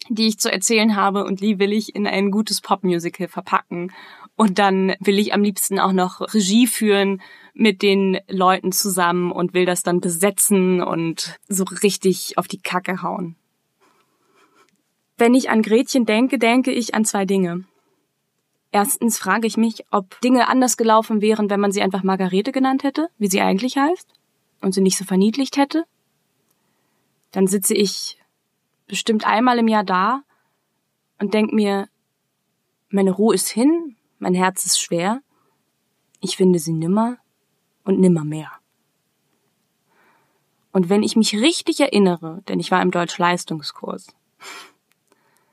die 0.09 0.29
ich 0.29 0.39
zu 0.39 0.51
erzählen 0.51 0.97
habe 0.97 1.25
und 1.25 1.41
die 1.41 1.59
will 1.59 1.73
ich 1.73 1.95
in 1.95 2.07
ein 2.07 2.31
gutes 2.31 2.61
Popmusical 2.61 3.29
verpacken. 3.29 3.93
Und 4.37 4.59
dann 4.59 4.95
will 5.01 5.19
ich 5.19 5.33
am 5.33 5.43
liebsten 5.43 5.81
auch 5.81 5.93
noch 5.93 6.21
Regie 6.21 6.67
führen 6.67 7.23
mit 7.55 7.81
den 7.81 8.19
Leuten 8.29 8.71
zusammen 8.71 9.33
und 9.33 9.55
will 9.55 9.65
das 9.65 9.83
dann 9.83 10.01
besetzen 10.01 10.83
und 10.83 11.39
so 11.49 11.65
richtig 11.65 12.37
auf 12.37 12.47
die 12.47 12.61
Kacke 12.61 13.03
hauen. 13.03 13.37
Wenn 15.17 15.35
ich 15.35 15.49
an 15.49 15.63
Gretchen 15.63 16.05
denke, 16.05 16.39
denke 16.39 16.71
ich 16.71 16.95
an 16.95 17.07
zwei 17.07 17.25
Dinge. 17.25 17.65
Erstens 18.73 19.19
frage 19.19 19.47
ich 19.47 19.57
mich, 19.57 19.85
ob 19.91 20.21
Dinge 20.21 20.49
anders 20.49 20.77
gelaufen 20.77 21.21
wären, 21.21 21.49
wenn 21.51 21.61
man 21.61 21.73
sie 21.73 21.83
einfach 21.83 22.03
Margarete 22.03 22.53
genannt 22.53 22.83
hätte, 22.83 23.09
wie 23.19 23.29
sie 23.29 23.41
eigentlich 23.41 23.77
heißt, 23.77 24.13
und 24.61 24.73
sie 24.73 24.81
nicht 24.81 24.99
so 24.99 25.05
verniedlicht 25.05 25.57
hätte. 25.57 25.85
Dann 27.31 27.47
sitze 27.47 27.75
ich 27.75 28.19
bestimmt 28.87 29.27
einmal 29.27 29.59
im 29.59 29.69
Jahr 29.69 29.85
da 29.85 30.23
und 31.19 31.35
denke 31.35 31.55
mir, 31.55 31.89
meine 32.89 33.13
Ruhe 33.13 33.35
ist 33.35 33.49
hin, 33.49 33.97
mein 34.19 34.35
Herz 34.35 34.65
ist 34.67 34.81
schwer, 34.81 35.23
ich 36.21 36.37
finde 36.37 36.59
sie 36.59 36.73
nimmer 36.73 37.19
und 37.85 38.01
nimmer 38.01 38.25
mehr. 38.25 38.53
Und 40.73 40.89
wenn 40.89 41.03
ich 41.03 41.17
mich 41.17 41.35
richtig 41.35 41.81
erinnere, 41.81 42.43
denn 42.49 42.61
ich 42.61 42.71
war 42.71 42.83
im 42.83 42.91
Deutsch-Leistungskurs, 42.91 44.09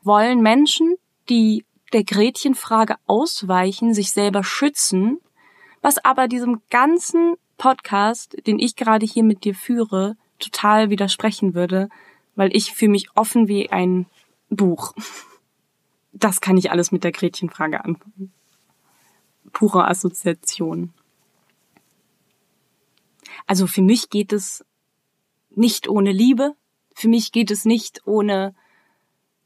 wollen 0.01 0.41
Menschen, 0.41 0.95
die 1.29 1.65
der 1.93 2.03
Gretchenfrage 2.03 2.95
ausweichen, 3.05 3.93
sich 3.93 4.11
selber 4.11 4.43
schützen, 4.43 5.19
was 5.81 6.03
aber 6.03 6.27
diesem 6.27 6.61
ganzen 6.69 7.35
Podcast, 7.57 8.35
den 8.47 8.59
ich 8.59 8.75
gerade 8.75 9.05
hier 9.05 9.23
mit 9.23 9.43
dir 9.43 9.55
führe, 9.55 10.15
total 10.39 10.89
widersprechen 10.89 11.53
würde, 11.53 11.89
weil 12.35 12.55
ich 12.55 12.73
fühle 12.73 12.91
mich 12.91 13.15
offen 13.15 13.47
wie 13.47 13.69
ein 13.69 14.07
Buch. 14.49 14.93
Das 16.11 16.41
kann 16.41 16.57
ich 16.57 16.71
alles 16.71 16.91
mit 16.91 17.03
der 17.03 17.11
Gretchenfrage 17.11 17.83
anfangen. 17.83 18.33
Pure 19.51 19.87
Assoziation. 19.87 20.93
Also 23.45 23.67
für 23.67 23.81
mich 23.81 24.09
geht 24.09 24.31
es 24.33 24.65
nicht 25.49 25.87
ohne 25.87 26.11
Liebe, 26.11 26.55
für 26.95 27.07
mich 27.07 27.31
geht 27.31 27.51
es 27.51 27.65
nicht 27.65 28.01
ohne 28.05 28.55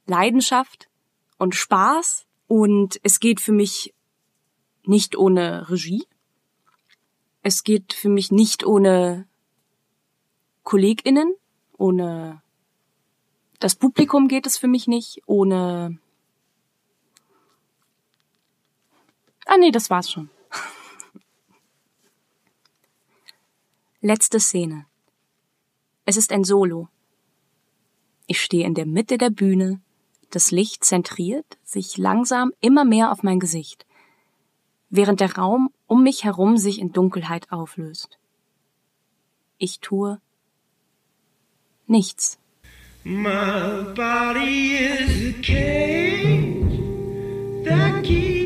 Leidenschaft 0.05 0.89
und 1.37 1.55
Spaß 1.55 2.26
und 2.47 2.99
es 3.03 3.19
geht 3.19 3.41
für 3.41 3.51
mich 3.51 3.93
nicht 4.83 5.17
ohne 5.17 5.69
Regie. 5.69 6.05
Es 7.43 7.63
geht 7.63 7.93
für 7.93 8.09
mich 8.09 8.31
nicht 8.31 8.65
ohne 8.65 9.27
KollegInnen, 10.63 11.33
ohne 11.77 12.41
das 13.59 13.75
Publikum 13.75 14.27
geht 14.27 14.45
es 14.45 14.57
für 14.57 14.67
mich 14.67 14.87
nicht, 14.87 15.21
ohne. 15.25 15.97
Ah 19.45 19.57
nee, 19.57 19.71
das 19.71 19.89
war's 19.89 20.11
schon. 20.11 20.29
Letzte 24.01 24.39
Szene. 24.39 24.85
Es 26.05 26.17
ist 26.17 26.31
ein 26.31 26.43
Solo. 26.43 26.89
Ich 28.27 28.41
stehe 28.41 28.65
in 28.65 28.75
der 28.75 28.85
Mitte 28.85 29.17
der 29.17 29.29
Bühne, 29.29 29.81
das 30.29 30.51
Licht 30.51 30.83
zentriert 30.83 31.57
sich 31.63 31.97
langsam 31.97 32.51
immer 32.59 32.85
mehr 32.85 33.11
auf 33.11 33.23
mein 33.23 33.39
Gesicht, 33.39 33.85
während 34.89 35.19
der 35.19 35.35
Raum 35.35 35.71
um 35.87 36.03
mich 36.03 36.23
herum 36.23 36.57
sich 36.57 36.79
in 36.79 36.91
Dunkelheit 36.91 37.51
auflöst. 37.51 38.17
Ich 39.57 39.79
tue 39.79 40.19
nichts. 41.87 42.37
My 43.03 43.93
body 43.95 44.75
is 44.75 45.33
a 45.33 45.41
cage 45.41 46.83
that 47.63 48.03
keeps 48.03 48.36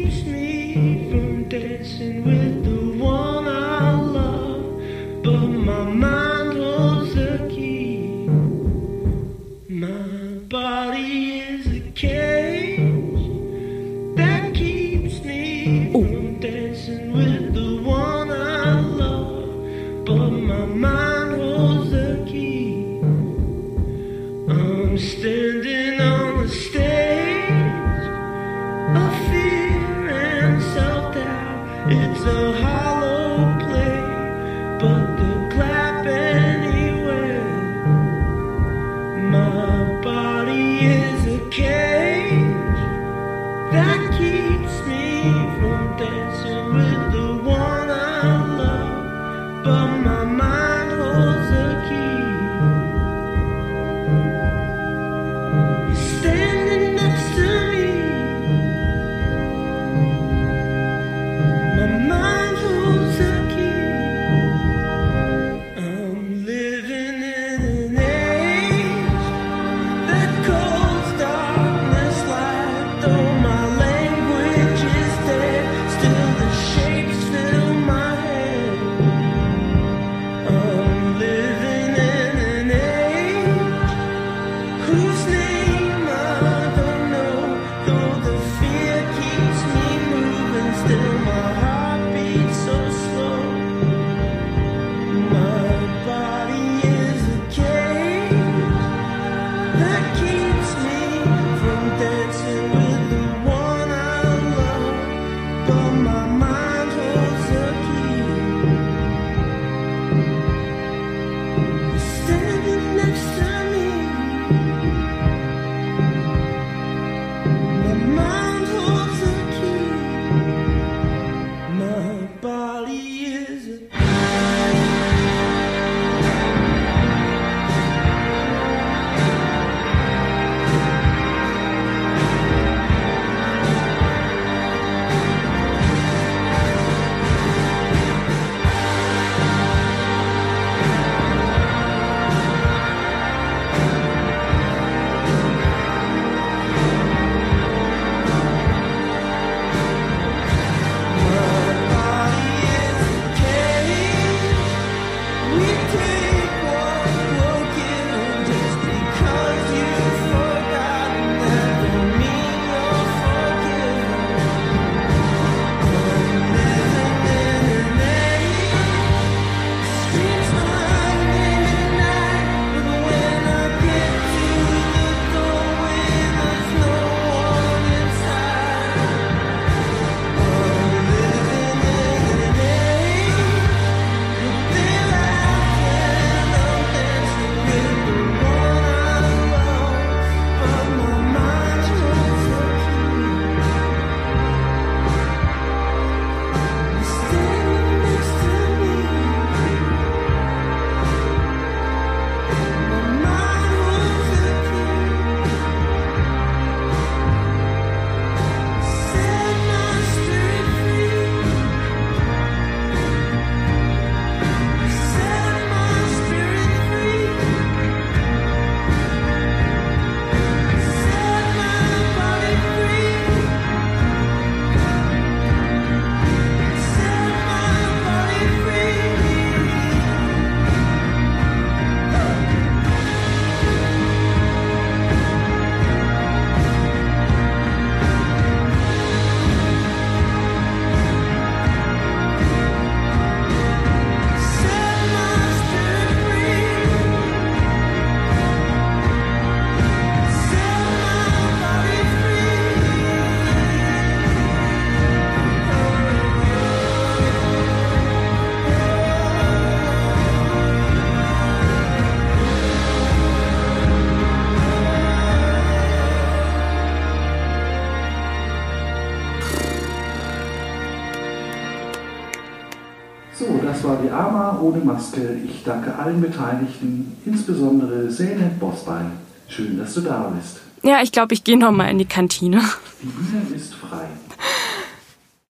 Maske. 275.02 275.40
Ich 275.44 275.64
danke 275.64 275.96
allen 275.96 276.22
Beteiligten, 276.22 277.18
insbesondere 277.26 278.08
Zeynep 278.10 278.60
Bosbein. 278.60 279.12
Schön, 279.48 279.80
dass 279.80 279.96
du 279.96 280.02
da 280.02 280.32
bist. 280.38 280.60
Ja, 280.84 281.02
ich 281.02 281.12
glaube, 281.12 281.34
ich 281.34 281.44
gehe 281.44 281.58
nochmal 281.58 281.90
in 281.90 281.98
die 281.98 282.06
Kantine. 282.06 282.62